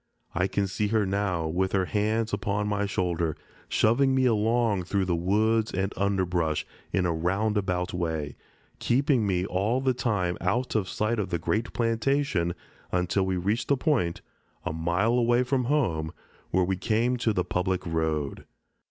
I 0.33 0.47
can 0.47 0.65
see 0.65 0.87
her 0.87 1.05
now 1.05 1.45
with 1.47 1.73
her 1.73 1.85
hands 1.85 2.33
upon 2.33 2.67
my 2.67 2.87
shoulder, 2.87 3.37
shoving 3.69 4.15
me 4.15 4.25
along 4.25 4.85
through 4.85 5.05
the 5.05 5.15
woods 5.15 5.71
and 5.71 5.93
underbrush, 5.95 6.65
in 6.91 7.05
a 7.05 7.13
roundabout 7.13 7.93
way, 7.93 8.35
keeping 8.79 9.27
me 9.27 9.45
all 9.45 9.79
the 9.79 9.93
time 9.93 10.39
out 10.41 10.73
of 10.73 10.89
sight 10.89 11.19
of 11.19 11.29
the 11.29 11.37
great 11.37 11.71
plantation 11.73 12.55
until 12.91 13.27
we 13.27 13.37
reached 13.37 13.67
the 13.67 13.77
point, 13.77 14.21
a 14.65 14.73
mile 14.73 15.13
away 15.13 15.43
from 15.43 15.65
home, 15.65 16.11
where 16.49 16.65
we 16.65 16.77
came 16.77 17.15
to 17.17 17.31
the 17.31 17.45
public 17.45 17.85
road. 17.85 18.45